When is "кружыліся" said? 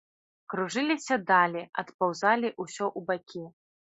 0.53-1.17